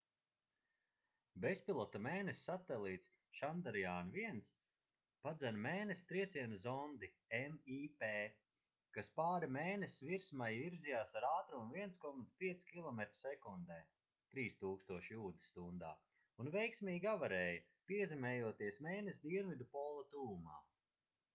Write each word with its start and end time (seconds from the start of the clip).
bezpilota 1.43 1.99
mēness 2.03 2.39
satelīts 2.47 3.09
chandrayaan-1 3.39 4.47
padzen 5.27 5.59
mēness 5.65 6.01
trieciena 6.11 6.57
zondi 6.63 7.09
mip 7.57 8.07
kas 8.97 9.11
pāri 9.19 9.51
mēness 9.57 10.01
virsmai 10.07 10.49
virzījās 10.61 11.13
ar 11.21 11.29
ātrumu 11.33 11.77
1,5 11.83 12.65
kilometri 12.73 13.23
sekundē 13.27 13.79
3000 14.39 15.07
jūdzes 15.15 15.53
stundā 15.53 15.93
un 16.45 16.51
veiksmīgi 16.59 17.11
avarēja 17.15 17.63
piezemējoties 17.93 18.83
mēness 18.91 19.25
dienvidu 19.31 19.73
pola 19.77 20.05
tuvumā 20.17 20.57